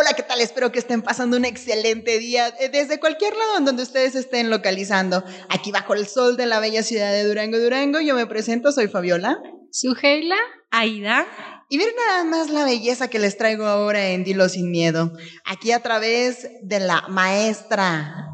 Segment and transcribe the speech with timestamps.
[0.00, 0.40] Hola, ¿qué tal?
[0.40, 4.48] Espero que estén pasando un excelente día eh, desde cualquier lado en donde ustedes estén
[4.48, 5.24] localizando.
[5.48, 8.86] Aquí bajo el sol de la bella ciudad de Durango, Durango, yo me presento, soy
[8.86, 9.40] Fabiola.
[9.72, 10.36] Sugeila.
[10.70, 11.26] Aida.
[11.68, 15.10] Y miren nada más la belleza que les traigo ahora en Dilo sin miedo.
[15.44, 18.28] Aquí a través de la maestra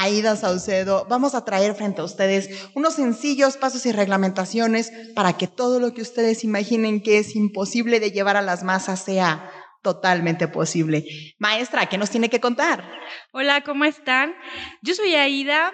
[0.00, 5.48] Aida Saucedo, vamos a traer frente a ustedes unos sencillos pasos y reglamentaciones para que
[5.48, 9.50] todo lo que ustedes imaginen que es imposible de llevar a las masas sea
[9.82, 11.04] totalmente posible.
[11.38, 12.84] Maestra, ¿qué nos tiene que contar?
[13.32, 14.34] Hola, ¿cómo están?
[14.82, 15.72] Yo soy Aida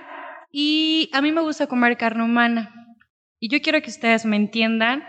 [0.50, 2.72] y a mí me gusta comer carne humana.
[3.40, 5.04] Y yo quiero que ustedes me entiendan,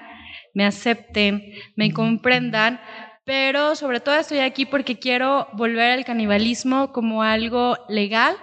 [0.53, 2.81] me acepten, me comprendan,
[3.25, 8.35] pero sobre todo estoy aquí porque quiero volver al canibalismo como algo legal,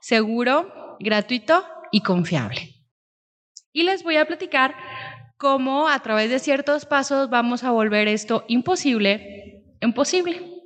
[0.00, 2.74] seguro, gratuito y confiable.
[3.72, 4.74] Y les voy a platicar
[5.36, 9.49] cómo a través de ciertos pasos vamos a volver esto imposible
[9.80, 10.60] imposible.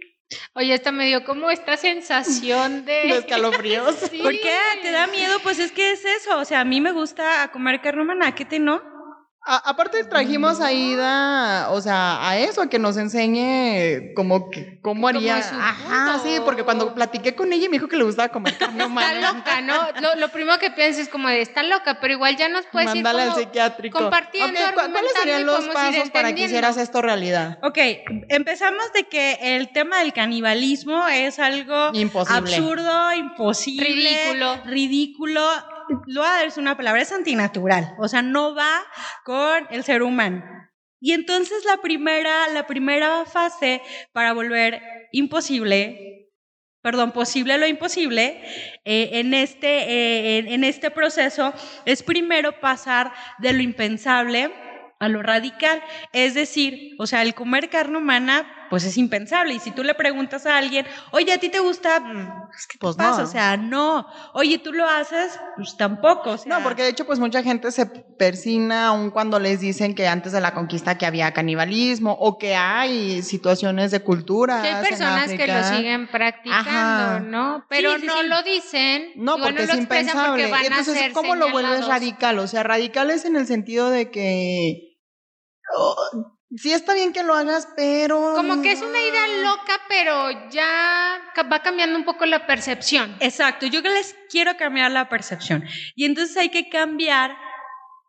[0.55, 2.93] Oye, esta me dio como esta sensación de...
[3.09, 3.95] de escalofríos.
[4.23, 4.57] ¿Por qué?
[4.83, 5.39] ¿Te da miedo?
[5.43, 6.39] Pues es que es eso.
[6.39, 8.35] O sea, a mí me gusta comer carne humana.
[8.35, 8.94] ¿Qué te no?
[9.45, 14.51] Aparte trajimos a Ida, o sea, a eso, a que nos enseñe cómo,
[14.81, 15.39] cómo haría.
[15.39, 19.13] Ajá, sí, porque cuando platiqué con ella me dijo que le gustaba comer carne humana.
[19.13, 20.15] Está loca, ¿no?
[20.17, 23.23] Lo, primero que piensas es como de, está loca, pero igual ya nos puedes Mándale
[23.23, 23.99] al psiquiátrico.
[23.99, 27.59] compartiendo, ¿Cuáles serían los pasos para que hicieras esto realidad?
[27.63, 27.79] Ok,
[28.29, 32.39] empezamos de que el tema del canibalismo es algo imposible.
[32.39, 33.85] absurdo, imposible.
[33.85, 34.57] Ridículo.
[34.65, 35.74] Ridículo
[36.07, 38.83] lo voy a una palabra, es antinatural, o sea, no va
[39.25, 40.43] con el ser humano.
[41.01, 44.81] Y entonces la primera, la primera fase para volver
[45.13, 46.31] imposible,
[46.83, 48.43] perdón, posible lo imposible,
[48.85, 51.53] eh, en, este, eh, en este proceso
[51.85, 54.51] es primero pasar de lo impensable
[54.99, 55.83] a lo radical.
[56.13, 59.55] Es decir, o sea, el comer carne humana pues es impensable.
[59.55, 62.01] Y si tú le preguntas a alguien, oye, ¿a ti te gusta?
[62.01, 63.23] Pues, ¿Qué pues pasa?
[63.23, 64.07] O sea, no.
[64.33, 65.39] Oye, ¿tú lo haces?
[65.57, 66.37] Pues tampoco.
[66.47, 70.33] no, porque de hecho, pues mucha gente se persina aun cuando les dicen que antes
[70.33, 74.63] de la conquista que había canibalismo o que hay situaciones de cultura.
[74.63, 77.67] hay personas que lo siguen practicando, ¿no?
[77.69, 79.13] Pero no lo dicen.
[79.17, 80.51] No, porque es impensable.
[80.65, 82.39] Entonces, ¿cómo lo vuelves radical?
[82.39, 84.95] O sea, radical es en el sentido de que
[86.57, 88.35] Sí está bien que lo hagas, pero...
[88.35, 91.21] Como que es una idea loca, pero ya
[91.51, 93.17] va cambiando un poco la percepción.
[93.21, 95.65] Exacto, yo les quiero cambiar la percepción.
[95.97, 97.37] Y entonces hay que cambiar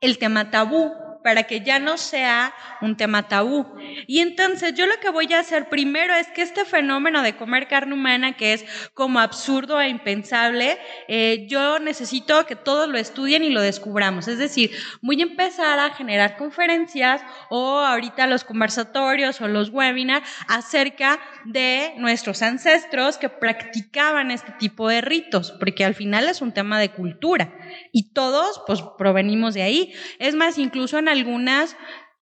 [0.01, 0.93] el tema tabú
[1.25, 3.65] para que ya no sea un tema tabú.
[4.05, 7.67] Y entonces yo lo que voy a hacer primero es que este fenómeno de comer
[7.67, 8.63] carne humana, que es
[8.93, 10.77] como absurdo e impensable,
[11.07, 14.27] eh, yo necesito que todos lo estudien y lo descubramos.
[14.27, 14.69] Es decir,
[15.01, 21.95] voy a empezar a generar conferencias o ahorita los conversatorios o los webinars acerca de
[21.97, 26.89] nuestros ancestros que practicaban este tipo de ritos, porque al final es un tema de
[26.89, 27.51] cultura
[27.91, 29.93] y todos pues provenimos de ahí.
[30.19, 31.75] Es más, incluso en algunas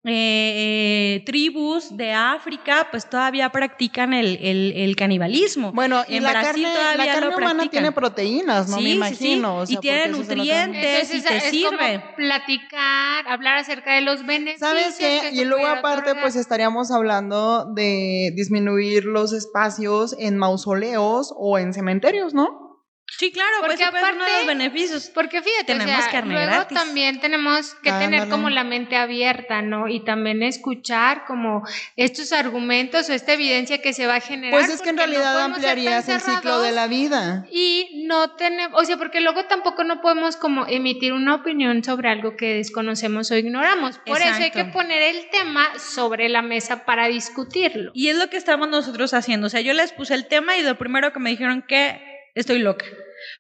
[0.05, 5.73] eh, tribus de África, pues todavía practican el, canibalismo.
[5.73, 8.81] Bueno, y en la Brasil carne, todavía la carne humana tiene proteínas, ¿no?
[8.81, 9.65] Me imagino.
[9.67, 12.03] y tiene nutrientes y te sirve.
[12.17, 14.61] platicar, hablar acerca de los beneficios.
[14.61, 15.31] ¿Sabes qué?
[15.33, 22.35] y luego aparte, pues estaríamos hablando de disminuir los espacios en mausoleos o en cementerios,
[22.35, 22.68] ¿no?
[23.11, 25.11] Sí, claro, pues porque aparte, uno de los beneficios.
[25.13, 29.89] Porque fíjate, tenemos o luego también tenemos que tener como la mente abierta, ¿no?
[29.89, 34.61] Y también escuchar como estos argumentos o esta evidencia que se va a generar.
[34.61, 37.47] Pues es que en realidad ampliarías el ciclo de la vida.
[37.51, 42.11] Y no tenemos, o sea, porque luego tampoco no podemos como emitir una opinión sobre
[42.11, 43.99] algo que desconocemos o ignoramos.
[43.99, 47.91] Por eso hay que poner el tema sobre la mesa para discutirlo.
[47.95, 49.47] Y es lo que estamos nosotros haciendo.
[49.47, 52.59] O sea, yo les puse el tema y lo primero que me dijeron que estoy
[52.61, 52.87] loca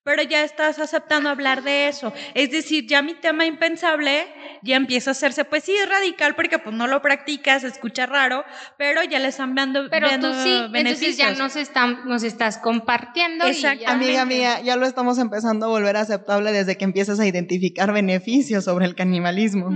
[0.02, 2.12] pero ya estás aceptando hablar de eso.
[2.34, 4.26] Es decir, ya mi tema impensable
[4.62, 8.06] ya empieza a hacerse, pues sí, es radical porque pues no lo practicas, se escucha
[8.06, 8.44] raro,
[8.76, 13.44] pero ya le están dando Pero tú sí, entonces ya nos, están, nos estás compartiendo.
[13.86, 18.64] Amiga mía, ya lo estamos empezando a volver aceptable desde que empiezas a identificar beneficios
[18.64, 19.70] sobre el canibalismo.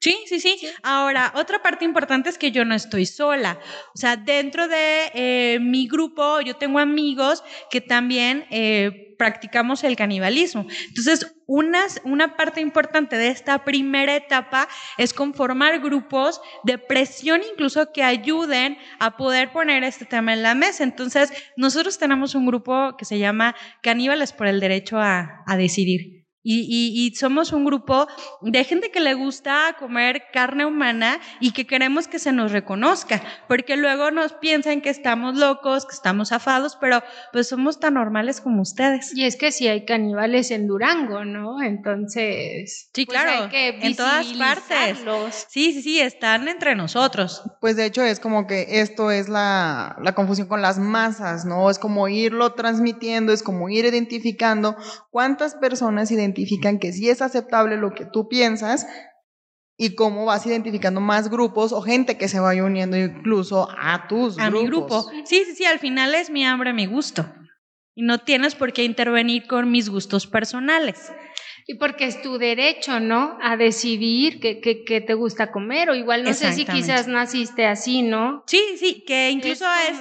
[0.00, 3.58] Sí, sí, sí, Ahora, otra parte importante es que yo no estoy sola.
[3.94, 8.44] O sea, dentro de eh, mi grupo, yo tengo amigos que también...
[8.50, 10.66] Eh, practicamos el canibalismo.
[10.88, 14.68] Entonces, una, una parte importante de esta primera etapa
[14.98, 20.54] es conformar grupos de presión incluso que ayuden a poder poner este tema en la
[20.54, 20.84] mesa.
[20.84, 26.23] Entonces, nosotros tenemos un grupo que se llama Caníbales por el Derecho a, a Decidir.
[26.46, 28.06] Y, somos un grupo
[28.42, 33.22] de gente que le gusta comer carne humana y que queremos que se nos reconozca,
[33.48, 37.02] porque luego nos piensan que estamos locos, que estamos afados, pero
[37.32, 39.16] pues somos tan normales como ustedes.
[39.16, 41.62] Y es que si hay caníbales en Durango, ¿no?
[41.62, 44.98] Entonces, sí, pues, claro, en todas partes.
[45.48, 47.42] Sí, sí, sí, están entre nosotros.
[47.60, 51.70] Pues de hecho es como que esto es la, la confusión con las masas, ¿no?
[51.70, 54.76] Es como irlo transmitiendo, es como ir identificando
[55.10, 58.86] cuántas personas identifican identifican que sí es aceptable lo que tú piensas
[59.76, 64.38] y cómo vas identificando más grupos o gente que se vaya uniendo incluso a tus
[64.38, 65.02] a mi grupo.
[65.24, 67.26] Sí, sí, sí, al final es mi hambre, mi gusto.
[67.94, 71.12] Y no tienes por qué intervenir con mis gustos personales.
[71.66, 73.38] Y porque es tu derecho, ¿no?
[73.42, 78.02] A decidir qué, qué, te gusta comer, o igual no sé si quizás naciste así,
[78.02, 78.44] ¿no?
[78.46, 79.98] Sí, sí, que incluso es,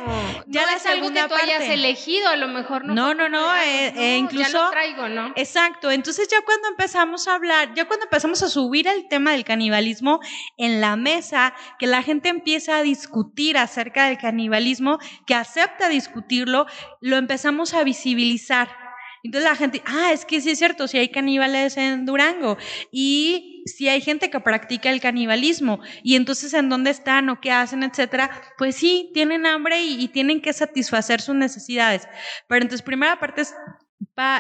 [0.48, 2.94] ya no es algo que tú hayas elegido, a lo mejor no.
[2.94, 4.52] No, no, no, eh, eh, incluso.
[4.52, 5.32] Ya lo traigo, ¿no?
[5.38, 9.46] Exacto, entonces ya cuando empezamos a hablar, ya cuando empezamos a subir el tema del
[9.46, 10.20] canibalismo
[10.58, 16.66] en la mesa, que la gente empieza a discutir acerca del canibalismo, que acepta discutirlo,
[17.00, 18.83] lo empezamos a visibilizar
[19.24, 22.58] entonces la gente, ah, es que sí es cierto, si hay caníbales en Durango
[22.92, 27.52] y si hay gente que practica el canibalismo y entonces en dónde están o qué
[27.52, 32.08] hacen, etcétera, pues sí, tienen hambre y, tienen que satisfacer sus necesidades.
[32.48, 33.56] Pero entonces, primera parte es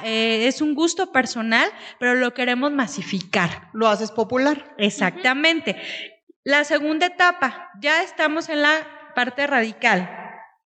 [0.03, 1.69] eh, es un gusto personal,
[1.99, 3.69] pero lo queremos masificar.
[3.73, 4.75] Lo haces popular.
[4.77, 5.81] Exactamente.
[6.43, 10.09] La segunda etapa, ya estamos en la parte radical.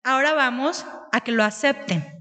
[0.03, 2.20] Ahora vamos a que lo acepten.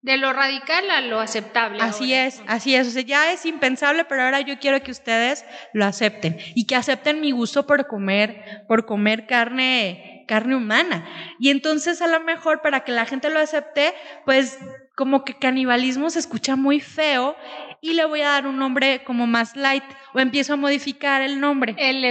[0.00, 1.82] De lo radical a lo aceptable.
[1.82, 2.86] Así es, así es.
[2.86, 6.76] O sea, ya es impensable, pero ahora yo quiero que ustedes lo acepten y que
[6.76, 11.04] acepten mi gusto por comer, por comer carne, carne humana.
[11.40, 13.92] Y entonces a lo mejor para que la gente lo acepte,
[14.24, 14.58] pues
[14.94, 17.36] como que canibalismo se escucha muy feo
[17.80, 21.40] y le voy a dar un nombre como más light o empiezo a modificar el
[21.40, 21.74] nombre.
[21.78, 22.04] El,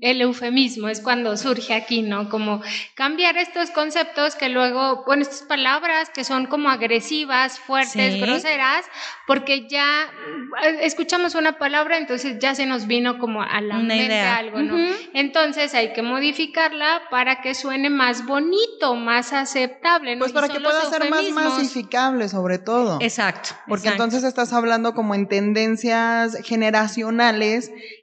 [0.00, 2.28] el eufemismo es cuando surge aquí, ¿no?
[2.28, 2.62] Como
[2.94, 8.84] cambiar estos conceptos que luego, bueno, estas palabras que son como agresivas, fuertes, groseras,
[9.26, 10.10] porque ya
[10.82, 14.76] escuchamos una palabra, entonces ya se nos vino como a la mente algo, ¿no?
[15.12, 20.20] Entonces hay que modificarla para que suene más bonito, más aceptable, ¿no?
[20.20, 22.98] Pues para que pueda ser más masificable sobre todo.
[23.00, 23.50] Exacto.
[23.68, 27.03] Porque entonces estás hablando como en tendencias generacionales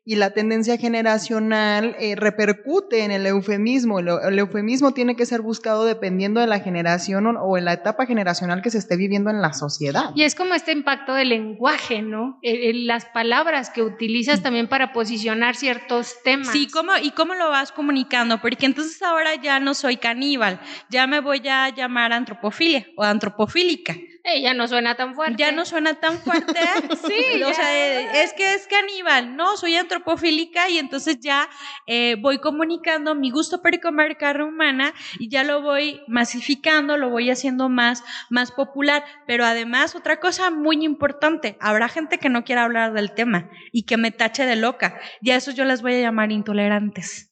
[0.06, 4.00] y la tendencia generacional eh, repercute en el eufemismo.
[4.00, 8.62] El, eufemismo tiene que ser buscado dependiendo de la generación o, en la etapa generacional
[8.62, 10.12] que se esté viviendo en la sociedad.
[10.16, 12.40] Y es como este impacto del lenguaje, ¿no?
[12.42, 16.50] las palabras que utilizas también para posicionar ciertos temas.
[16.50, 20.60] Sí, ¿cómo, y cómo lo vas comunicando, porque entonces ahora ya no soy caníbal,
[20.90, 23.96] ya me voy a llamar antropofilia o antropofílica.
[24.42, 25.36] Ya no suena tan fuerte.
[25.38, 26.60] Ya no suena tan fuerte.
[27.08, 27.44] sí.
[27.44, 29.36] O sea, es que es caníbal.
[29.36, 31.50] No, soy antropofílica y entonces ya
[31.88, 37.10] eh, voy comunicando mi gusto por comer carne humana y ya lo voy masificando, lo
[37.10, 39.04] voy haciendo más, más popular.
[39.28, 43.84] Pero además, otra cosa muy importante, habrá gente que no quiera hablar del tema y
[43.84, 45.00] que me tache de loca.
[45.22, 47.31] Y a eso yo les voy a llamar intolerantes.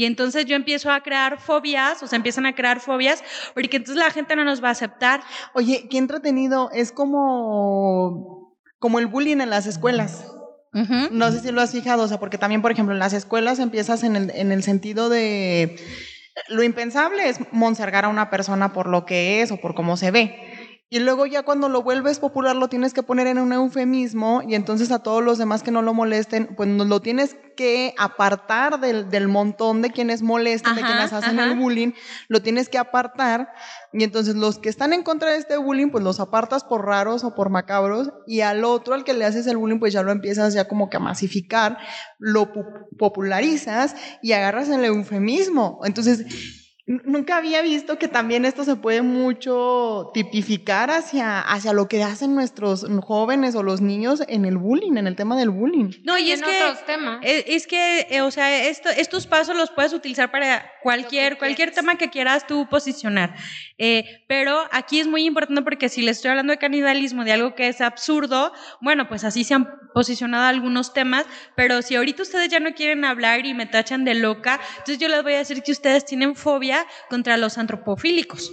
[0.00, 4.02] Y entonces yo empiezo a crear fobias, o sea, empiezan a crear fobias, porque entonces
[4.02, 5.20] la gente no nos va a aceptar.
[5.52, 10.24] Oye, qué entretenido, es como, como el bullying en las escuelas.
[10.72, 13.58] No sé si lo has fijado, o sea, porque también, por ejemplo, en las escuelas
[13.58, 15.76] empiezas en el, en el sentido de
[16.48, 20.10] lo impensable es monsergar a una persona por lo que es o por cómo se
[20.10, 20.49] ve.
[20.92, 24.56] Y luego ya cuando lo vuelves popular lo tienes que poner en un eufemismo y
[24.56, 29.08] entonces a todos los demás que no lo molesten, pues lo tienes que apartar del,
[29.08, 31.92] del montón de quienes molestan, de quienes hacen el bullying,
[32.26, 33.52] lo tienes que apartar
[33.92, 37.22] y entonces los que están en contra de este bullying, pues los apartas por raros
[37.22, 40.10] o por macabros y al otro, al que le haces el bullying, pues ya lo
[40.10, 41.78] empiezas ya como que a masificar,
[42.18, 42.50] lo
[42.98, 45.82] popularizas y agarras el eufemismo.
[45.84, 46.26] Entonces,
[47.04, 52.34] Nunca había visto que también esto se puede mucho tipificar hacia, hacia lo que hacen
[52.34, 55.92] nuestros jóvenes o los niños en el bullying, en el tema del bullying.
[56.02, 57.20] No, y, es, que, otros temas.
[57.22, 62.10] es, que, eh, o sea, estos pasos los puedes utilizar para cualquier, cualquier tema que
[62.10, 63.36] quieras tú posicionar.
[63.78, 67.54] Eh, pero aquí es muy importante porque si les estoy hablando de canibalismo, de algo
[67.54, 72.48] que es absurdo, bueno, pues así se han posicionado algunos temas, pero si ahorita ustedes
[72.48, 75.62] ya no quieren hablar y me tachan de loca, entonces yo les voy a decir
[75.62, 78.52] que ustedes tienen fobia contra los antropofílicos.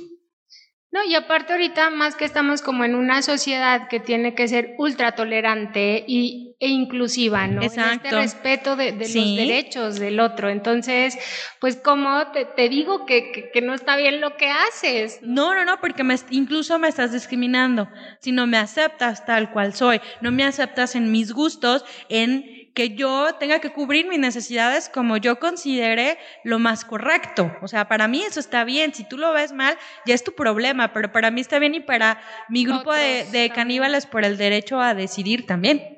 [0.90, 4.74] No, y aparte ahorita más que estamos como en una sociedad que tiene que ser
[4.78, 7.62] ultra tolerante y, e inclusiva, ¿no?
[7.62, 8.08] Exacto.
[8.08, 9.20] En este respeto de, de Sí.
[9.20, 10.50] los derechos del otro.
[10.50, 11.20] Entonces,
[11.60, 15.20] pues como te, te digo que, que, que no está bien lo que haces.
[15.22, 17.90] No, no, no, porque me, incluso me estás discriminando.
[18.22, 22.92] Si no me aceptas tal cual soy, no me aceptas en mis gustos, en que
[22.92, 27.52] yo tenga que cubrir mis necesidades como yo considere lo más correcto.
[27.64, 28.94] O sea, para mí eso está bien.
[28.94, 31.80] Si tú lo ves mal, ya es tu problema, pero para mí está bien y
[31.80, 33.50] para mi grupo de, Otros de también.
[33.56, 35.98] caníbales por el derecho a decidir también.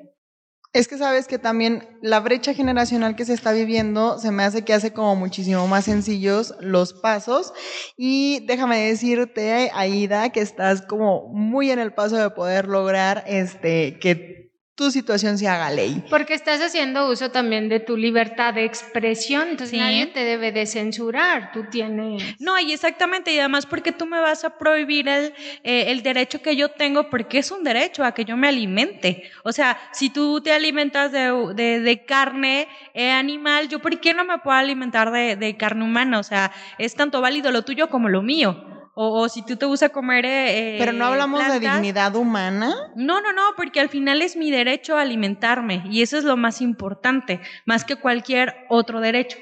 [0.72, 4.64] Es que sabes que también la brecha generacional que se está viviendo se me hace
[4.64, 7.52] que hace como muchísimo más sencillos los pasos
[7.98, 13.98] y déjame decirte, Aida, que estás como muy en el paso de poder lograr este
[13.98, 14.39] que
[14.80, 16.02] tu situación se haga ley.
[16.08, 19.76] Porque estás haciendo uso también de tu libertad de expresión, entonces Sí.
[19.76, 22.22] nadie te debe de censurar, tú tienes...
[22.40, 25.34] No, y exactamente, y además porque tú me vas a prohibir el,
[25.64, 29.30] eh, el derecho que yo tengo, porque es un derecho a que yo me alimente.
[29.44, 34.14] O sea, si tú te alimentas de, de- de carne eh, animal, yo por qué
[34.14, 36.18] no me puedo alimentar de, de carne humana?
[36.18, 38.64] O sea, es tanto válido lo tuyo como lo mío.
[39.02, 40.26] O, o si tú te gusta comer...
[40.26, 42.74] eh, Pero no hablamos de dignidad humana.
[42.94, 46.36] no, no, no, porque al final es mi derecho a alimentarme y eso es lo
[46.36, 49.38] más importante, más que cualquier otro derecho.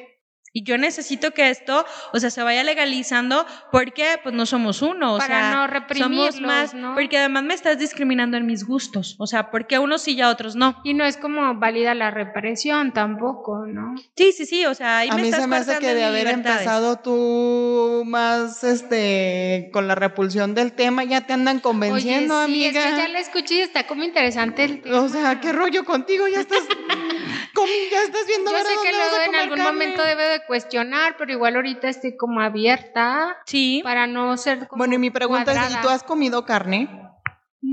[0.53, 5.15] Y yo necesito que esto, o sea, se vaya legalizando porque pues no somos uno,
[5.15, 6.95] o Para sea, no somos reprimirlos, más, ¿no?
[6.95, 10.29] porque además me estás discriminando en mis gustos, o sea, porque unos sí y a
[10.31, 10.81] otros no.
[10.85, 13.95] Y no es como válida la represión tampoco, ¿no?
[14.17, 16.05] Sí, sí, sí, o sea, ahí A me mí estás se me hace que de
[16.05, 16.61] haber libertades.
[16.61, 22.53] empezado tú más este con la repulsión del tema ya te andan convenciendo, Oye, sí,
[22.67, 22.85] amiga.
[22.85, 25.01] es que ya la escuché y está como interesante el tema.
[25.03, 26.61] O sea, qué rollo contigo, ya estás
[27.59, 29.73] comi- ya estás viendo Yo sé que luego en algún carne.
[29.73, 33.81] momento debe de cuestionar, pero igual ahorita estoy como abierta Sí.
[33.83, 36.89] para no ser como Bueno, y mi pregunta es, ¿y tú has comido carne?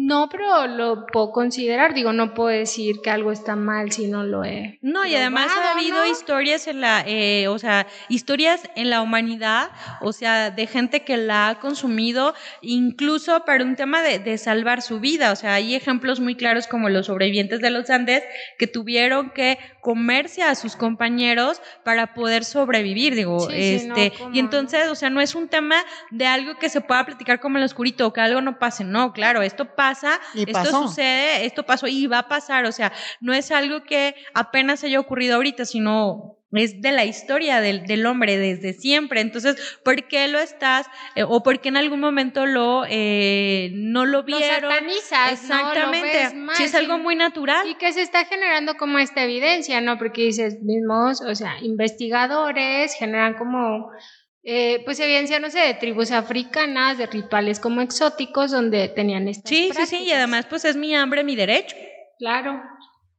[0.06, 1.96] No, pero lo puedo considerar.
[1.96, 4.78] Digo, no puedo decir que algo está mal si no lo he.
[4.84, 6.06] No, y además ha habido ¿no?
[6.06, 9.72] historias en la, eh, o sea, historias en la humanidad,
[10.02, 14.84] o sea, de gente que la ha consumido, incluso para un tema de, de salvar
[14.84, 15.32] su vida.
[15.32, 18.24] O sea, hay ejemplos muy claros como los sobrevivientes de los Andes
[18.60, 24.18] que tuvieron que comerse a sus compañeros para poder sobrevivir, digo, Sí, sí, no, este,
[24.18, 25.78] ¿cómo y entonces, o sea, no es un tema
[26.12, 28.84] de algo que se pueda platicar como en el oscurito o que algo no pase,
[28.84, 29.95] no, claro, esto pasa,
[30.34, 30.88] Y esto pasó.
[30.88, 35.00] sucede, esto pasó y va a pasar, o sea, no es algo que apenas haya
[35.00, 39.22] ocurrido ahorita, sino es de la historia del, del hombre desde siempre.
[39.22, 44.06] Entonces, ¿por qué lo estás eh, o por qué en algún momento lo eh, no
[44.06, 44.72] lo Lo vieron?
[44.72, 46.08] satanizas, Exactamente.
[46.08, 46.14] ¿no?
[46.14, 47.02] Lo ves mal, si es algo sí.
[47.02, 47.68] muy natural.
[47.68, 49.98] Y que se está generando como esta evidencia, ¿no?
[49.98, 53.92] Porque dices, mismos, o sea, investigadores generan como,
[54.46, 59.50] eh, pues evidencia, no sé, de tribus africanas, de rituales como exóticos donde tenían estas
[59.50, 60.18] Sí, sí, sí, y prácticas.
[60.18, 61.76] además pues es mi hambre, mi derecho.
[62.20, 62.62] Claro.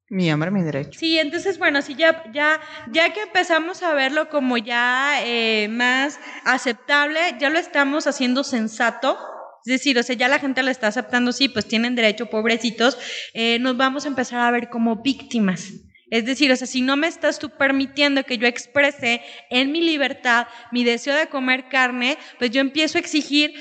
[0.08, 0.96] Mi hambre, mi derecho.
[1.00, 2.60] Sí, entonces, bueno, sí, ya, ya,
[2.92, 9.18] ya que empezamos a verlo como ya eh, más aceptable, ya lo estamos haciendo sensato.
[9.64, 12.96] Es decir, o sea, ya la gente lo está aceptando, sí, pues tienen derecho, pobrecitos,
[13.34, 15.72] eh, nos vamos a empezar a ver como víctimas.
[16.10, 19.80] Es decir, o sea, si no me estás tú permitiendo que yo exprese en mi
[19.80, 23.54] libertad mi deseo de comer carne, pues yo empiezo a exigir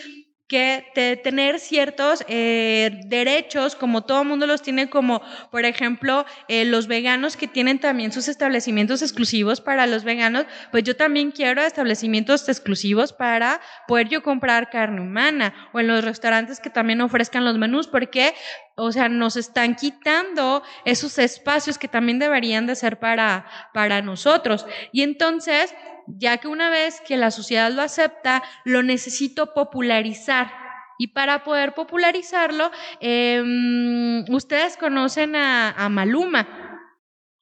[0.47, 6.65] que te- tener ciertos eh, derechos, como todo mundo los tiene, como por ejemplo eh,
[6.65, 11.63] los veganos que tienen también sus establecimientos exclusivos para los veganos, pues yo también quiero
[11.63, 17.43] establecimientos exclusivos para poder yo comprar carne humana o en los restaurantes que también ofrezcan
[17.43, 18.35] los menús, porque,
[18.75, 24.65] o sea, nos están quitando esos espacios que también deberían de ser para, para nosotros.
[24.91, 25.73] Y entonces,
[26.07, 30.51] ya que una vez que la sociedad lo acepta, lo necesito popularizar.
[30.97, 36.47] Y para poder popularizarlo, em, ustedes conocen a, a Maluma.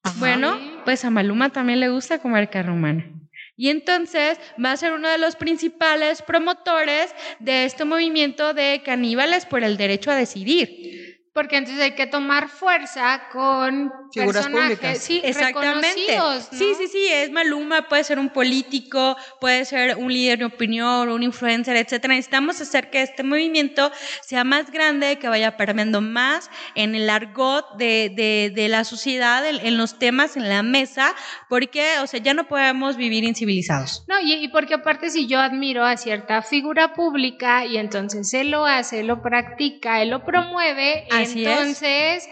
[0.03, 0.15] Ajá.
[0.19, 3.05] Bueno, pues a Maluma también le gusta comer carne humana.
[3.55, 9.45] Y entonces va a ser uno de los principales promotores de este movimiento de caníbales
[9.45, 11.02] por el derecho a decidir.
[11.33, 14.97] Porque entonces hay que tomar fuerza con Figuras personajes, públicas.
[14.99, 16.15] sí, Exactamente.
[16.15, 16.39] ¿no?
[16.39, 21.09] Sí, sí, sí, es Maluma, puede ser un político, puede ser un líder de opinión,
[21.09, 22.13] un influencer, etcétera.
[22.13, 27.77] Necesitamos hacer que este movimiento sea más grande, que vaya permeando más en el argot
[27.77, 31.15] de, de, de la sociedad, en, en los temas, en la mesa,
[31.49, 34.05] porque, o sea, ya no podemos vivir incivilizados.
[34.07, 38.51] No, y, y porque aparte si yo admiro a cierta figura pública y entonces él
[38.51, 42.29] lo hace, él lo practica, él lo promueve, Así entonces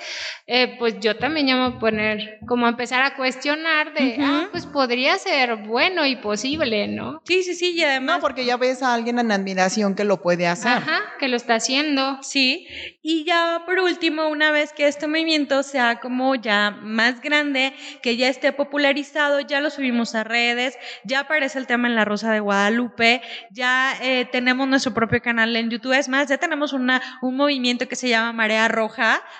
[0.53, 4.17] eh, pues yo también ya me voy a poner como a empezar a cuestionar de,
[4.19, 7.21] ah, pues podría ser bueno y posible, ¿no?
[7.25, 8.17] Sí, sí, sí, y además...
[8.17, 10.73] No, porque ya ves a alguien en admiración que lo puede hacer.
[10.73, 12.21] Ajá, que lo está haciendo.
[12.21, 12.67] Sí,
[13.01, 18.17] y ya por último, una vez que este movimiento sea como ya más grande, que
[18.17, 22.29] ya esté popularizado, ya lo subimos a redes, ya aparece el tema en La Rosa
[22.29, 23.21] de Guadalupe,
[23.51, 27.87] ya eh, tenemos nuestro propio canal en YouTube, es más, ya tenemos una, un movimiento
[27.87, 28.80] que se llama Marea Roja,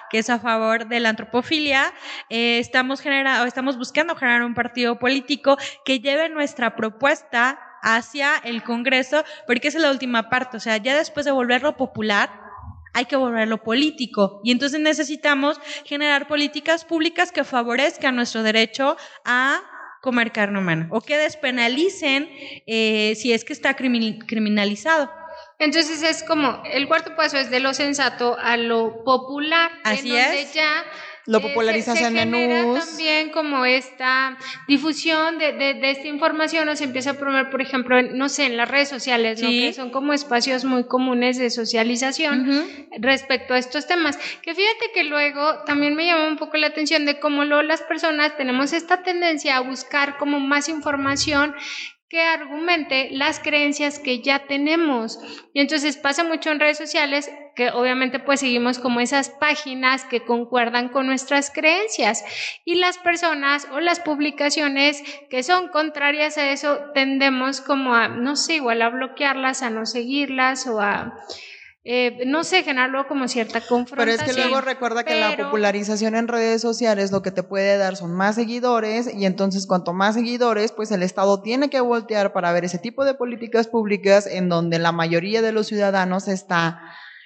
[0.10, 1.94] que es a favor de la antropofilia,
[2.30, 8.64] eh, estamos, genera estamos buscando generar un partido político que lleve nuestra propuesta hacia el
[8.64, 12.30] Congreso, porque esa es la última parte, o sea, ya después de volverlo popular,
[12.94, 14.42] hay que volverlo político.
[14.44, 19.62] Y entonces necesitamos generar políticas públicas que favorezcan nuestro derecho a
[20.02, 22.30] comer carne humana o que despenalicen
[22.68, 25.21] eh, si es que está criminalizado.
[25.62, 30.24] Entonces es como, el cuarto paso es de lo sensato a lo popular, Así en
[30.24, 30.54] donde es.
[30.56, 30.84] ya
[31.28, 32.80] Lo eh, popularizas se, se en genera menús.
[32.84, 34.38] también como esta
[34.68, 38.28] difusión de, de, de esta información o se empieza a promover, por ejemplo, en, no
[38.28, 39.50] sé, en las redes sociales, ¿no?
[39.50, 44.18] Que son como espacios muy comunes de socialización respecto a estos temas.
[44.42, 47.84] Que fíjate que luego también me llama un poco la atención de cómo luego las
[47.84, 51.54] personas tenemos esta tendencia a buscar como más información
[52.12, 55.18] que argumente las creencias que ya tenemos.
[55.54, 60.26] Y entonces pasa mucho en redes sociales que obviamente pues seguimos como esas páginas que
[60.26, 62.26] concuerdan con nuestras creencias
[62.66, 68.36] y las personas o las publicaciones que son contrarias a eso tendemos como a, no
[68.36, 71.18] sé, igual a bloquearlas, a no seguirlas o a,
[71.84, 74.30] eh, no sé, generarlo como cierta Pero confrontación.
[74.30, 77.78] es que luego recuerda que la pero- popularización en redes sociales lo que te puede
[77.78, 82.34] dar son más seguidores y entonces cuanto más seguidores, pues el Estado tiene que voltear
[82.34, 86.82] para ver ese tipo de políticas públicas en donde la mayoría de los ciudadanos está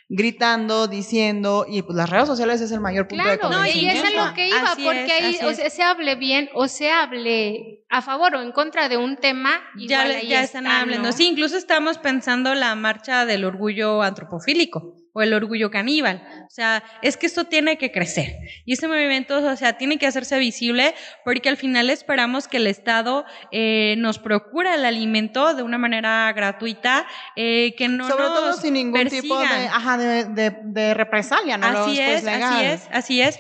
[0.07, 4.07] gritando, diciendo y pues las redes sociales es el mayor punto de Claro, y convencimiento.
[4.07, 6.67] es a lo que iba, Así porque es, ahí o sea, se hable bien o
[6.67, 10.43] se hable a favor o en contra de un tema, Ya, igual le- ahí ya
[10.43, 11.07] está, están hablando.
[11.07, 11.13] ¿no?
[11.13, 16.21] Sí, incluso estamos pensando la marcha del orgullo antropofílico o el orgullo caníbal.
[16.45, 18.35] O sea, es que esto tiene que crecer.
[18.65, 20.93] Y este movimiento, o sea, tiene que hacerse visible
[21.23, 26.31] porque al final esperamos que el Estado eh, nos procure el alimento de una manera
[26.33, 27.07] gratuita,
[27.37, 29.73] eh, que no Sobre nos todo sin ningún tipo de, persigan.
[29.73, 31.67] ajá, de, de- de represalia, ¿no?
[31.67, 32.43] Así Después es, legal.
[32.53, 33.39] así es, así es.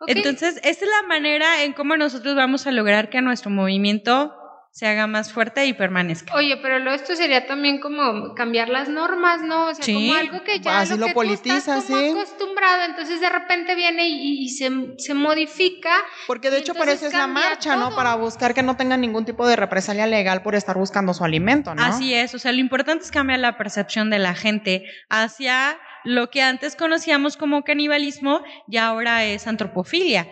[0.00, 0.08] Ok.
[0.08, 4.34] Entonces, esta es la manera en cómo nosotros vamos a lograr que nuestro movimiento
[4.72, 6.34] se haga más fuerte y permanezca.
[6.34, 9.68] Oye, pero lo esto sería también como cambiar las normas, ¿no?
[9.68, 12.08] O sea, Sí, como algo que ya así lo, lo que tú estás como sí.
[12.08, 15.92] acostumbrado, entonces de repente viene y, y se, se modifica.
[16.26, 17.94] Porque de hecho eso es la marcha, ¿no?
[17.94, 21.74] Para buscar que no tengan ningún tipo de represalia legal por estar buscando su alimento,
[21.74, 21.82] ¿no?
[21.82, 26.30] Así es, o sea, lo importante es cambiar la percepción de la gente hacia lo
[26.30, 30.26] que antes conocíamos como canibalismo y ahora es antropofilia.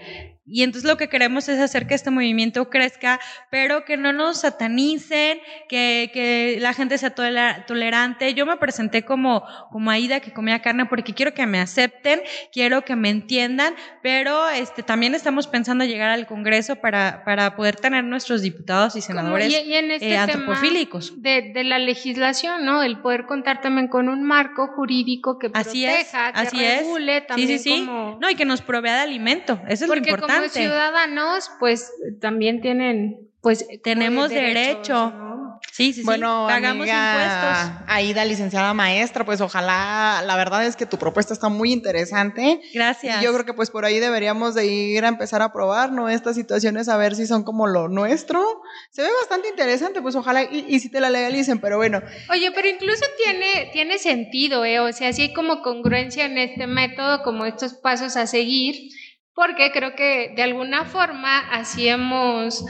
[0.51, 4.41] Y entonces lo que queremos es hacer que este movimiento crezca, pero que no nos
[4.41, 8.35] satanicen, que, que la gente sea toler- tolerante.
[8.35, 12.21] Yo me presenté como, como Aida que comía carne porque quiero que me acepten,
[12.53, 17.77] quiero que me entiendan, pero este, también estamos pensando llegar al Congreso para, para poder
[17.77, 21.21] tener nuestros diputados y senadores y, y en este eh, antropofílicos.
[21.23, 22.83] de, de la legislación, ¿no?
[22.83, 26.79] El poder contar también con un marco jurídico que Así es, proteja, que así es.
[26.81, 27.85] regule Sí, también sí, sí.
[27.87, 28.19] como...
[28.21, 29.61] No, y que nos provea de alimento.
[29.69, 30.39] Eso es lo Porque importante.
[30.48, 35.11] Ciudadanos, pues también tienen, pues Tenemos derechos, derecho.
[35.11, 35.31] ¿no?
[35.72, 36.03] Sí, sí, sí.
[36.05, 37.85] Bueno, Pagamos amiga impuestos.
[37.87, 42.61] Aida, licenciada maestra, pues ojalá, la verdad es que tu propuesta está muy interesante.
[42.74, 43.20] Gracias.
[43.20, 46.09] Y yo creo que pues por ahí deberíamos de ir a empezar a probar, ¿no?
[46.09, 48.62] Estas situaciones a ver si son como lo nuestro.
[48.90, 52.00] Se ve bastante interesante, pues ojalá y, y si te la legalicen, pero bueno.
[52.31, 54.81] Oye, pero incluso tiene, tiene sentido, ¿eh?
[54.81, 58.90] O sea, sí hay como congruencia en este método, como estos pasos a seguir,
[59.35, 62.64] porque creo que de alguna forma así hemos,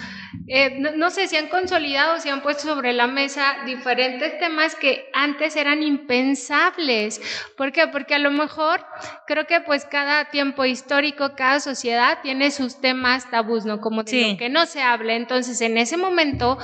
[0.46, 4.74] eh, no, no sé si han consolidado, si han puesto sobre la mesa diferentes temas
[4.76, 7.20] que antes eran impensables.
[7.56, 7.86] ¿Por qué?
[7.88, 8.84] Porque a lo mejor
[9.26, 13.80] creo que pues cada tiempo histórico, cada sociedad tiene sus temas tabús, ¿no?
[13.80, 14.30] Como de Sí.
[14.32, 15.16] lo que no se hable.
[15.16, 16.58] Entonces, en ese momento,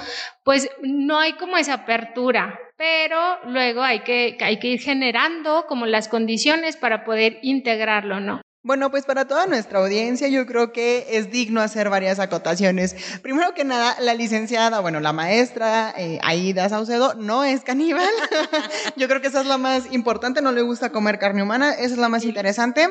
[0.44, 5.86] pues no hay como esa apertura, pero luego hay que, hay que ir generando como
[5.86, 8.40] las condiciones para poder integrarlo, ¿no?
[8.66, 12.96] Bueno, pues para toda nuestra audiencia yo creo que es digno hacer varias acotaciones.
[13.22, 18.08] Primero que nada, la licenciada, bueno, la maestra eh, Aida Saucedo no es caníbal.
[18.96, 21.94] yo creo que esa es la más importante, no le gusta comer carne humana, esa
[21.94, 22.88] es la más interesante.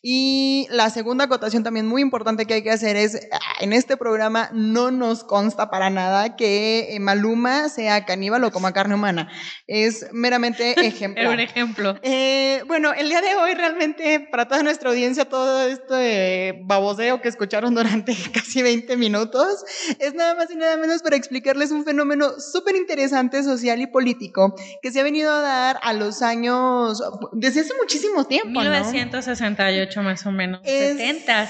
[0.00, 3.98] Y la segunda acotación también muy importante que hay que hacer es, ah, en este
[3.98, 9.30] programa no nos consta para nada que eh, Maluma sea caníbal o coma carne humana.
[9.66, 11.26] Es meramente ejemplar.
[11.26, 11.96] Era un ejemplo.
[12.00, 17.20] Eh, bueno, el día de hoy realmente para toda nuestra audiencia a todo este baboseo
[17.20, 19.64] que escucharon durante casi 20 minutos.
[19.98, 24.54] Es nada más y nada menos para explicarles un fenómeno súper interesante social y político
[24.82, 27.02] que se ha venido a dar a los años,
[27.32, 28.60] desde hace muchísimo tiempo.
[28.60, 30.60] 1968 más o menos.
[30.64, 31.48] 70.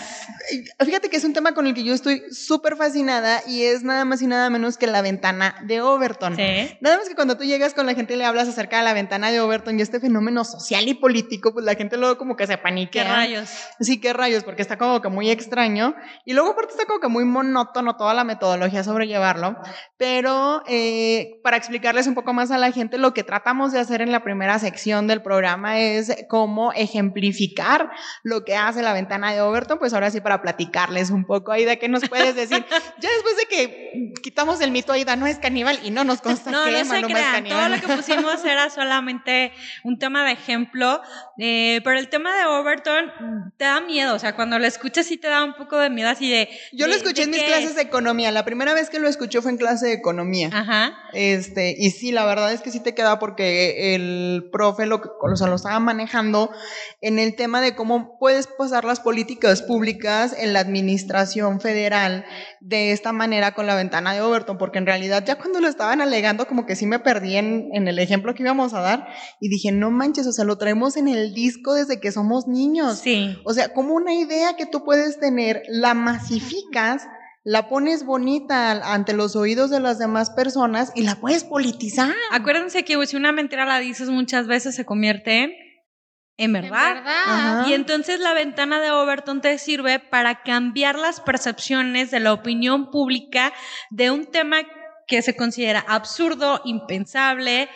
[0.85, 4.04] Fíjate que es un tema con el que yo estoy súper fascinada y es nada
[4.04, 6.37] más y nada menos que la ventana de Overton.
[6.81, 8.94] Nada más que cuando tú llegas con la gente y le hablas acerca de la
[8.94, 12.46] ventana de Overton y este fenómeno social y político, pues la gente luego como que
[12.46, 13.04] se paniquea.
[13.04, 13.50] ¿Qué rayos?
[13.81, 15.94] Sí, qué rayos, porque está como que muy extraño.
[16.25, 19.57] Y luego aparte está como que muy monótono toda la metodología sobre llevarlo.
[19.97, 24.03] Pero eh, para explicarles un poco más a la gente, lo que tratamos de hacer
[24.03, 27.90] en la primera sección del programa es cómo ejemplificar
[28.23, 31.77] lo que hace la ventana de Overton, pues ahora sí para platicarles un poco, Aida,
[31.77, 32.64] ¿qué nos puedes decir?
[32.99, 36.51] ya después de que quitamos el mito, Aida no es caníbal y no nos consta
[36.51, 39.53] no, que no se crean, todo lo que pusimos era solamente
[39.85, 41.01] un tema de ejemplo,
[41.38, 45.16] eh, pero el tema de Overton te da miedo, o sea, cuando lo escuchas sí
[45.16, 46.48] te da un poco de miedo así de...
[46.72, 49.50] Yo lo escuché en mis clases de economía, la primera vez que lo escuché fue
[49.50, 50.50] en clase de economía.
[50.52, 50.92] Ajá.
[51.12, 55.37] Este, y sí, la verdad es que sí te queda porque el profe lo, o
[55.37, 56.50] sea, lo estaba manejando
[57.00, 62.24] en el tema de cómo puedes pasar las políticas públicas en la administración federal
[62.61, 66.00] de esta manera con la ventana de Overton, porque en realidad ya cuando lo estaban
[66.00, 69.08] alegando como que sí me perdí en, en el ejemplo que íbamos a dar
[69.40, 72.98] y dije, no manches, o sea, lo traemos en el disco desde que somos niños.
[72.98, 73.28] Sí.
[73.45, 77.07] O sea, como una idea que tú puedes tener, la masificas
[77.45, 82.14] la pones bonita ante los oídos de las demás personas y la puedes politizar.
[82.31, 85.53] Acuérdense que si una mentira la dices muchas veces se convierte en
[86.38, 86.99] en verdad.
[86.99, 87.67] En verdad.
[87.67, 92.91] Y entonces la ventana de Overton te sirve para cambiar las percepciones de la opinión
[92.91, 93.53] pública
[93.91, 94.59] de un tema
[95.09, 97.69] que se considera absurdo, impensable,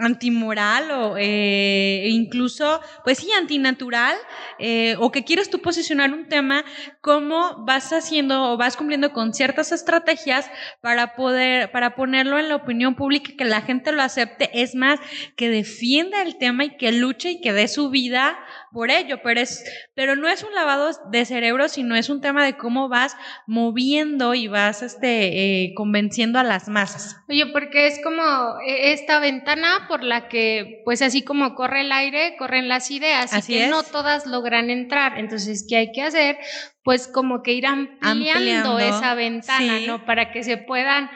[0.00, 4.16] antimoral o eh, incluso, pues sí, antinatural,
[4.58, 6.64] eh, o que quieres tú posicionar un tema,
[7.00, 12.56] cómo vas haciendo o vas cumpliendo con ciertas estrategias para poder, para ponerlo en la
[12.56, 14.98] opinión pública, que la gente lo acepte, es más,
[15.36, 18.38] que defienda el tema y que luche y que dé su vida
[18.72, 22.44] por ello, pero es, pero no es un lavado de cerebro, sino es un tema
[22.44, 27.16] de cómo vas moviendo y vas este, eh, convenciendo a las masas.
[27.28, 28.22] Oye, porque es como
[28.66, 33.32] e, esta ventana por la que, pues así como corre el aire, corren las ideas,
[33.32, 33.70] así y que es.
[33.70, 35.18] no todas logran entrar.
[35.18, 36.38] Entonces, ¿qué hay que hacer?
[36.82, 39.86] Pues como que ir ampliando, Ampliando, esa ventana, sí.
[39.86, 40.04] ¿no?
[40.04, 41.10] Para que se puedan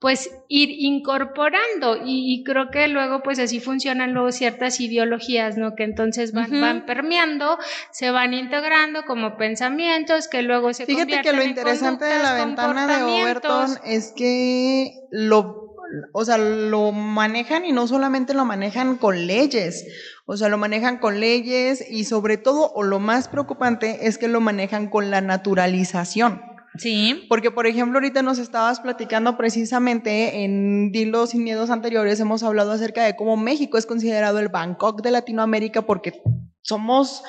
[0.00, 5.74] pues ir incorporando y, y, creo que luego pues así funcionan luego ciertas ideologías, ¿no?
[5.76, 7.58] Que entonces van, van permeando,
[7.92, 12.32] se van integrando como pensamientos que luego se Fíjate que lo en interesante de la
[12.32, 13.02] ventana de.
[13.02, 15.76] Overton es que lo,
[16.12, 19.86] o sea, lo manejan y no solamente lo manejan con leyes,
[20.24, 24.28] o sea, lo manejan con leyes y sobre todo, o lo más preocupante es que
[24.28, 26.49] lo manejan con la naturalización.
[26.76, 27.26] Sí.
[27.28, 32.72] Porque, por ejemplo, ahorita nos estabas platicando precisamente en Dilo sin miedos anteriores, hemos hablado
[32.72, 36.22] acerca de cómo México es considerado el Bangkok de Latinoamérica porque
[36.70, 37.22] somos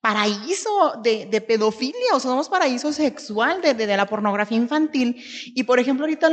[0.00, 5.16] paraíso de, pedofilia, o somos paraíso sexual de, la pornografía infantil.
[5.46, 6.30] Y, por ejemplo, ahorita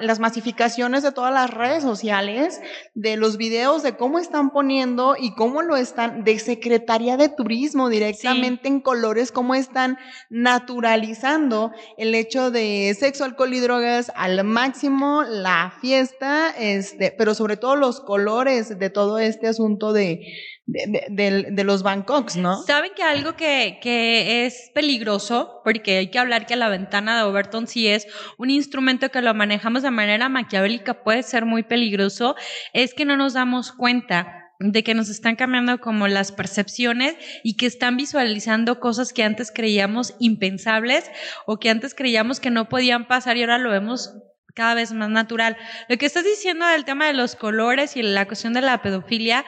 [0.00, 2.60] las masificaciones de todas las redes sociales,
[2.94, 7.90] de los videos de cómo están poniendo y cómo lo están, de Secretaría de Turismo
[7.90, 9.98] directamente en colores, cómo están
[10.30, 17.58] naturalizando el hecho de sexo, alcohol y drogas al máximo, la fiesta, este, pero sobre
[17.58, 20.26] todo los colores de todo este asunto de,
[20.66, 22.62] de, de- de- los Bangkoks, ¿no?
[22.62, 25.60] ¿Saben que algo que, que es peligroso?
[25.62, 28.06] Porque hay que hablar que la ventana de Overton sí es
[28.38, 32.34] un instrumento que lo manejamos de manera maquiavélica, puede ser muy peligroso,
[32.72, 37.56] es que no nos damos cuenta de que nos están cambiando como las percepciones y
[37.56, 41.10] que están visualizando cosas que antes creíamos impensables
[41.44, 44.14] o que antes creíamos que no podían pasar y ahora lo vemos
[44.54, 45.56] cada vez más natural.
[45.88, 49.44] Lo que estás diciendo del tema de los colores y la cuestión de la pedofilia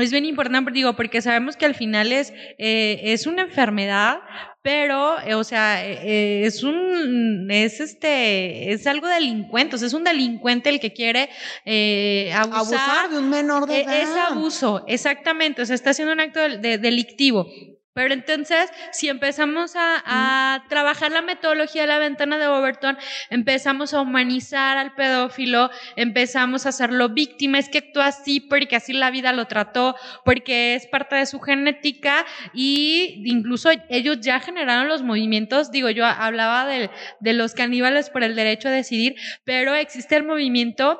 [0.00, 4.20] es bien importante, digo, porque sabemos que al final es, eh, es una enfermedad,
[4.62, 9.88] pero, eh, o sea, eh, eh, es un, es este, es algo delincuente, o sea,
[9.88, 11.28] es un delincuente el que quiere
[11.66, 12.60] eh, abusar.
[12.60, 14.02] Abusar de un menor de Eh, edad.
[14.02, 17.46] Es abuso, exactamente, o sea, está haciendo un acto de- de- delictivo.
[17.94, 22.96] Pero entonces, si empezamos a, a trabajar la metodología de la ventana de Overton,
[23.28, 28.92] empezamos a humanizar al pedófilo, empezamos a hacerlo víctima, es que actúa así porque así
[28.92, 32.24] la vida lo trató, porque es parte de su genética
[32.54, 38.22] y incluso ellos ya generaron los movimientos, digo, yo hablaba de, de los caníbales por
[38.22, 40.98] el derecho a decidir, pero existe el movimiento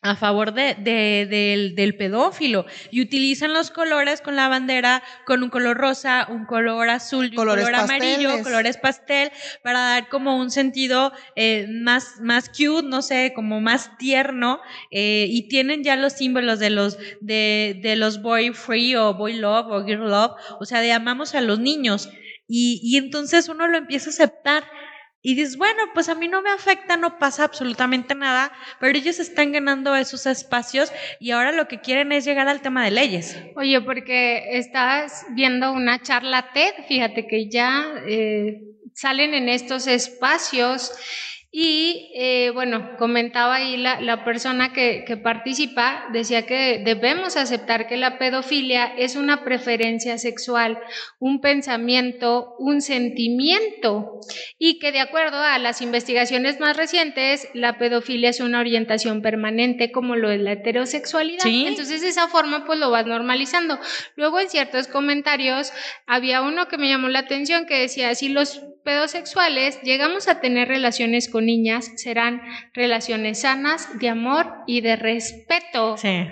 [0.00, 2.66] a favor de, del, del, pedófilo.
[2.90, 7.30] Y utilizan los colores con la bandera con un color rosa, un color azul y
[7.30, 9.32] un color amarillo, colores pastel,
[9.62, 14.60] para dar como un sentido eh, más, más cute, no sé, como más tierno,
[14.92, 19.34] eh, y tienen ya los símbolos de los, de, de los boy free o boy
[19.34, 22.08] love o girl love, o sea, de amamos a los niños.
[22.46, 24.64] Y, y entonces uno lo empieza a aceptar
[25.20, 29.18] y dices, bueno, pues a mí no me afecta, no pasa absolutamente nada, pero ellos
[29.18, 33.36] están ganando esos espacios y ahora lo que quieren es llegar al tema de leyes.
[33.56, 38.60] Oye, porque estás viendo una charla TED, fíjate que ya eh,
[38.94, 40.92] salen en estos espacios
[41.50, 47.88] y eh, bueno, comentaba ahí la, la persona que, que, participa, decía que debemos aceptar
[47.88, 50.78] que la pedofilia es una preferencia sexual,
[51.18, 54.20] un pensamiento, un sentimiento,
[54.58, 59.90] y que de acuerdo a las investigaciones más recientes, la pedofilia es una orientación permanente
[59.90, 61.46] como lo es la heterosexualidad.
[61.46, 63.78] Entonces de esa forma pues lo vas normalizando.
[64.16, 65.72] Luego en ciertos comentarios
[66.06, 70.68] había uno que me llamó la atención que decía, si los pedosexuales llegamos a tener
[70.68, 72.42] relaciones con niñas, serán
[72.74, 75.96] relaciones sanas, de amor y de respeto.
[75.96, 76.26] Sí.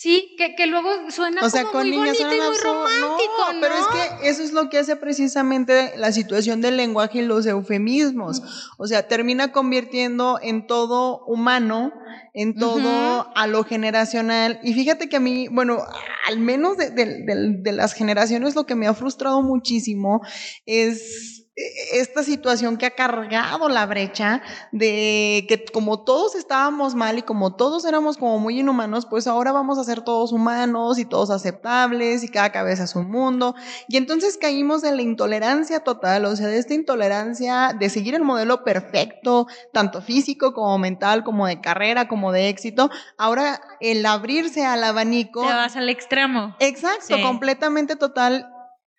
[0.00, 3.52] Sí, que, que luego suena o sea, como con muy niñas bonito y muy romántico,
[3.52, 7.22] no, Pero es que eso es lo que hace precisamente la situación del lenguaje y
[7.22, 8.40] los eufemismos.
[8.78, 11.92] O sea, termina convirtiendo en todo humano,
[12.32, 14.60] en todo a lo generacional.
[14.62, 15.82] Y fíjate que a mí, bueno,
[16.28, 20.20] al menos de, de las generaciones lo que me ha frustrado muchísimo
[20.64, 21.47] es
[21.92, 27.56] esta situación que ha cargado la brecha de que como todos estábamos mal y como
[27.56, 32.22] todos éramos como muy inhumanos, pues ahora vamos a ser todos humanos y todos aceptables
[32.22, 33.54] y cada cabeza es un mundo.
[33.88, 38.22] Y entonces caímos en la intolerancia total, o sea, de esta intolerancia de seguir el
[38.22, 42.90] modelo perfecto, tanto físico como mental, como de carrera, como de éxito.
[43.16, 45.42] Ahora el abrirse al abanico.
[45.42, 46.54] Te vas al extremo.
[46.60, 48.54] Exacto, completamente total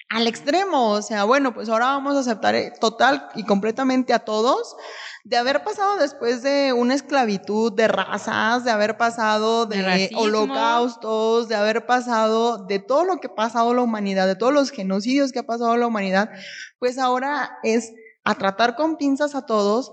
[0.10, 4.20] al extremo, o sea, bueno, pues ahora vamos a aceptar eh, total y completamente a
[4.20, 4.76] todos,
[5.24, 11.56] de haber pasado después de una esclavitud de razas, de haber pasado de, holocaustos, de
[11.56, 15.40] haber pasado de todo lo que ha pasado la humanidad, de todos los genocidios que
[15.40, 16.32] ha pasado la humanidad,
[16.80, 17.94] pues ahora es
[18.24, 19.92] a tratar con pinzas a todos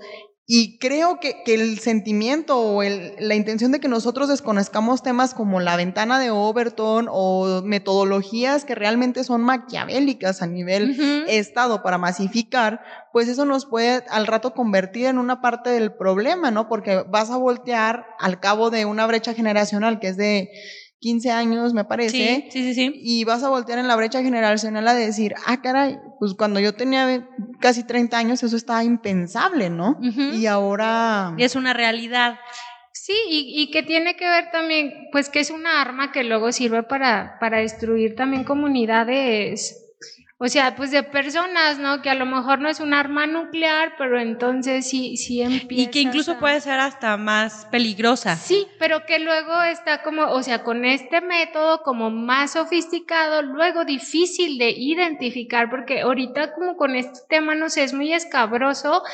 [0.48, 5.34] y creo que, que el sentimiento o el, la intención de que nosotros desconozcamos temas
[5.34, 11.98] como la ventana de Overton o metodologías que realmente son maquiavélicas a nivel Estado para
[11.98, 12.80] masificar,
[13.12, 16.68] pues eso nos puede al rato convertir en una parte del problema, ¿no?
[16.68, 20.50] Porque vas a voltear al cabo de una brecha generacional que es de
[21.00, 22.48] 15 años, me parece.
[22.50, 25.98] Sí, sí, sí, Y vas a voltear en la brecha generacional a decir, ah, caray,
[26.18, 27.28] pues cuando yo tenía
[27.60, 29.98] casi 30 años eso estaba impensable, ¿no?
[30.00, 31.34] Y ahora...
[31.36, 32.38] Y es una realidad.
[32.92, 36.50] Sí, y, y, que tiene que ver también, pues que es una arma que luego
[36.50, 39.85] sirve para, para destruir también comunidades
[40.38, 42.02] o sea, pues de personas, ¿no?
[42.02, 45.82] Que a lo mejor no es un arma nuclear, pero entonces sí, sí empieza.
[45.82, 48.36] Y que incluso puede ser hasta más peligrosa.
[48.36, 53.86] Sí, pero que luego está como, o sea, con este método como más sofisticado, luego
[53.86, 59.04] difícil de identificar, porque ahorita como con este tema, no sé, es muy escabroso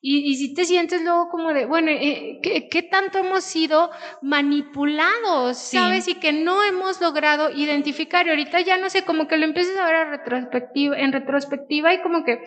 [0.00, 3.90] y, y si te sientes luego como de, bueno, eh, ¿qué, tanto hemos sido
[4.22, 6.08] manipulados, sabes?
[6.08, 8.26] Y que no hemos logrado identificar.
[8.26, 11.94] Y ahorita ya no sé, como que lo empiezas a ver a retrospectiva en retrospectiva
[11.94, 12.42] y como que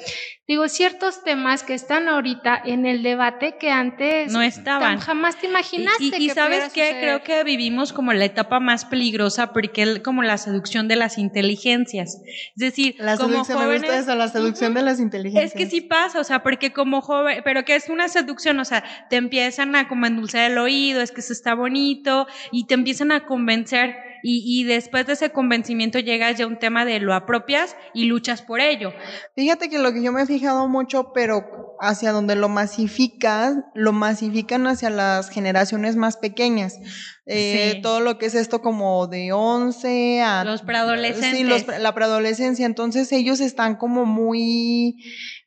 [0.47, 4.99] digo ciertos temas que están ahorita en el debate que antes no estaban.
[4.99, 6.17] jamás te imaginaste.
[6.17, 10.37] Y, sabes qué, creo que vivimos como la etapa más peligrosa porque es como la
[10.37, 12.21] seducción de las inteligencias.
[12.25, 15.51] Es decir, la como jóvenes, la seducción de las inteligencias.
[15.51, 18.65] Es que sí pasa, o sea, porque como joven, pero que es una seducción, o
[18.65, 22.73] sea, te empiezan a como endulzar el oído, es que eso está bonito y te
[22.73, 27.13] empiezan a convencer y, después de ese convencimiento llegas ya a un tema de lo
[27.13, 28.93] apropias y luchas por ello.
[29.35, 33.91] Fíjate que lo que yo me he fijado mucho, pero hacia donde lo masifican, lo
[33.91, 36.79] masifican hacia las generaciones más pequeñas.
[37.25, 40.43] Eh, todo lo que es esto como de 11 a...
[40.43, 41.61] Los preadolescentes.
[41.61, 42.65] Sí, la preadolescencia.
[42.65, 44.97] Entonces ellos están como muy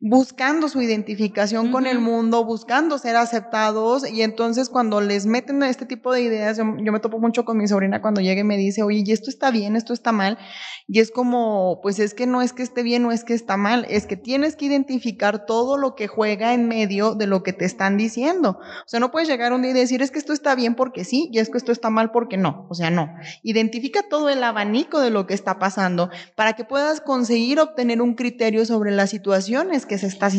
[0.01, 5.87] buscando su identificación con el mundo, buscando ser aceptados y entonces cuando les meten este
[5.87, 8.83] tipo de ideas, yo, me topo mucho con mi sobrina cuando llega y me dice,
[8.83, 10.39] oye, ¿y esto está bien, esto está mal?
[10.87, 13.57] Y es como, pues es que no es que esté bien, no es que está
[13.57, 17.53] mal, es que tienes que identificar todo lo que juega en medio de lo que
[17.53, 18.59] te están diciendo.
[18.61, 21.05] O sea, no puedes llegar un día y decir, es que esto está bien porque
[21.05, 23.13] sí, y es que esto está mal porque no, o sea, no.
[23.43, 28.15] Identifica todo el abanico de lo que está pasando para que puedas conseguir obtener un
[28.15, 30.37] criterio sobre las situaciones que se está eso,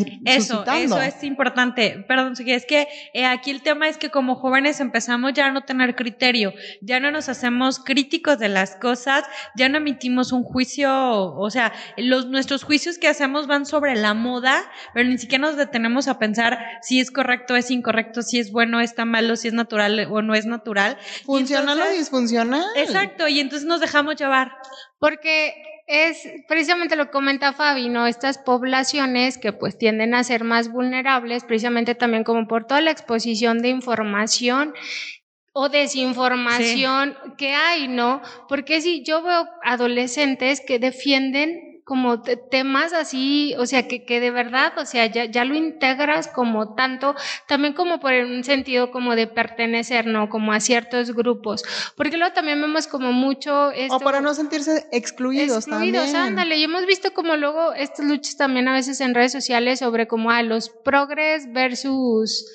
[0.54, 0.98] suscitando.
[0.98, 2.02] Eso es importante.
[2.08, 5.64] Perdón, es que eh, aquí el tema es que como jóvenes empezamos ya a no
[5.64, 11.34] tener criterio, ya no nos hacemos críticos de las cosas, ya no emitimos un juicio,
[11.34, 14.62] o sea, los, nuestros juicios que hacemos van sobre la moda,
[14.94, 18.80] pero ni siquiera nos detenemos a pensar si es correcto, es incorrecto, si es bueno,
[18.80, 20.96] está malo, si es natural o no es natural.
[21.24, 22.64] Funcional o disfuncional.
[22.76, 24.52] Exacto, y entonces nos dejamos llevar.
[24.98, 25.54] Porque
[25.86, 28.06] es precisamente lo que comenta Fabi, ¿no?
[28.06, 32.90] Estas poblaciones que pues tienden a ser más vulnerables, precisamente también como por toda la
[32.90, 34.74] exposición de información
[35.52, 38.20] o desinformación que hay, ¿no?
[38.48, 44.30] Porque si yo veo adolescentes que defienden como temas así, o sea, que, que de
[44.30, 47.14] verdad, o sea, ya, ya, lo integras como tanto,
[47.46, 50.28] también como por un sentido como de pertenecer, ¿no?
[50.28, 51.64] Como a ciertos grupos.
[51.96, 53.70] Porque luego también vemos como mucho...
[53.70, 56.58] Esto, o para no sentirse excluidos, excluidos ándale.
[56.58, 60.30] Y hemos visto como luego estas luchas también a veces en redes sociales sobre como
[60.30, 62.52] a los progres versus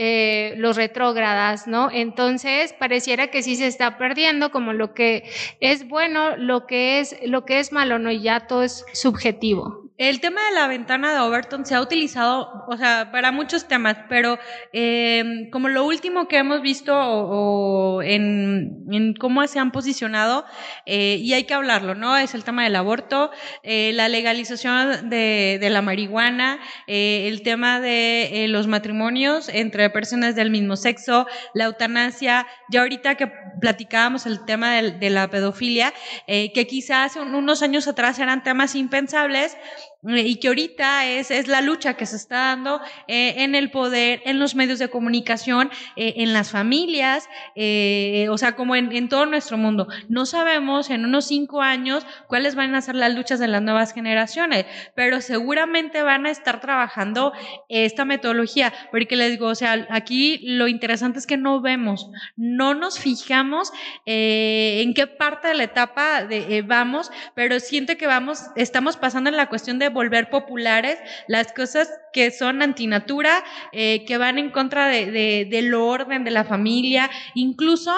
[0.00, 1.90] eh, los retrógradas, ¿no?
[1.90, 7.16] Entonces pareciera que sí se está perdiendo como lo que es bueno, lo que es,
[7.26, 8.12] lo que es malo, ¿no?
[8.12, 9.87] Y ya todo es subjetivo.
[9.98, 13.96] El tema de la ventana de Overton se ha utilizado, o sea, para muchos temas,
[14.08, 14.38] pero
[14.72, 20.44] eh, como lo último que hemos visto o, en, en, cómo se han posicionado,
[20.86, 22.16] eh, y hay que hablarlo, ¿no?
[22.16, 23.32] Es el tema del aborto,
[23.64, 29.90] eh, la legalización de, de la marihuana, eh, el tema de eh, los matrimonios entre
[29.90, 35.92] personas del mismo sexo, la eutanasia, ya ahorita que platicábamos el tema de, la pedofilia,
[36.26, 39.56] eh, que quizás unos años atrás eran temas impensables,
[40.04, 44.22] y que ahorita es, es la lucha que se está dando eh, en el poder,
[44.26, 49.08] en los medios de comunicación, eh, en las familias, eh, o sea, como en, en,
[49.08, 49.88] todo nuestro mundo.
[50.08, 53.92] No sabemos en unos cinco años cuáles van a ser las luchas de las nuevas
[53.92, 57.32] generaciones, pero seguramente van a estar trabajando
[57.68, 62.74] esta metodología, porque les digo, o sea, aquí lo interesante es que no vemos, no
[62.74, 63.72] nos fijamos
[64.06, 69.36] en qué parte de la etapa de, vamos, pero siento que vamos, estamos pasando en
[69.36, 74.88] la cuestión de volver populares las cosas que son antinatura, eh, que van en contra
[74.88, 77.92] de, de, del orden, de la familia, incluso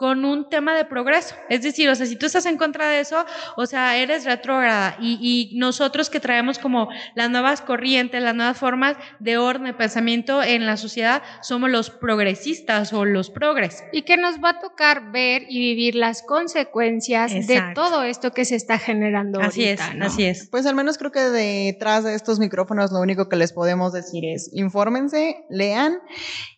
[0.00, 1.34] con un tema de progreso.
[1.50, 3.26] Es decir, o sea, si tú estás en contra de eso,
[3.58, 8.56] o sea, eres retrógrada y, y, nosotros que traemos como las nuevas corrientes, las nuevas
[8.56, 13.84] formas de orden, de pensamiento en la sociedad, somos los progresistas o los progres.
[13.92, 17.68] Y que nos va a tocar ver y vivir las consecuencias Exacto.
[17.68, 19.38] de todo esto que se está generando.
[19.42, 20.06] Así ahorita, es, ¿no?
[20.06, 20.48] así es.
[20.48, 24.24] Pues al menos creo que detrás de estos micrófonos lo único que les podemos decir
[24.24, 25.98] es infórmense, lean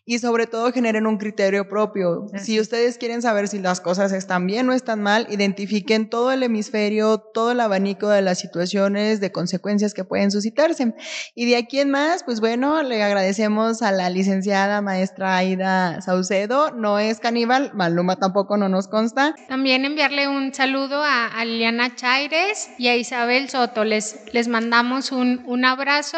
[0.05, 2.27] y sobre todo generen un criterio propio.
[2.37, 6.43] Si ustedes quieren saber si las cosas están bien o están mal, identifiquen todo el
[6.43, 10.93] hemisferio, todo el abanico de las situaciones, de consecuencias que pueden suscitarse.
[11.35, 16.71] Y de aquí en más, pues bueno, le agradecemos a la licenciada maestra Aida Saucedo.
[16.71, 19.35] No es caníbal, Maluma tampoco no nos consta.
[19.47, 23.85] También enviarle un saludo a, a Liliana Chaires y a Isabel Soto.
[23.85, 26.17] Les, les mandamos un, un abrazo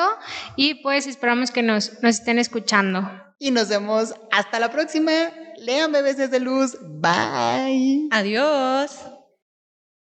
[0.55, 3.24] y pues esperamos que nos, nos estén escuchando.
[3.39, 5.11] Y nos vemos hasta la próxima.
[5.57, 6.77] Lean bebés desde luz.
[6.81, 8.07] Bye.
[8.11, 9.14] Adiós.